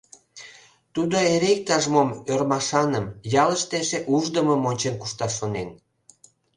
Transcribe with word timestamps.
Тудо 0.93 1.17
эре 1.33 1.49
иктаж-мом 1.55 2.09
ӧрмашаным, 2.31 3.05
ялыште 3.43 3.75
эше 3.83 3.99
уждымым 4.13 4.61
ончен 4.69 4.95
кушташ 5.01 5.31
шонен. 5.39 5.69